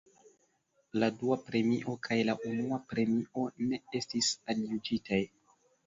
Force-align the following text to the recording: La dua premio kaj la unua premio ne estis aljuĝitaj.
La 1.03 1.09
dua 1.19 1.37
premio 1.51 1.95
kaj 2.09 2.19
la 2.31 2.37
unua 2.55 2.81
premio 2.95 3.47
ne 3.71 3.83
estis 4.05 4.35
aljuĝitaj. 4.53 5.27